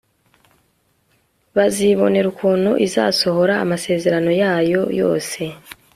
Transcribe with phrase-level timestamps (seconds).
[1.55, 5.41] bazibonera ukuntu izasohoza amasezerano yayo yose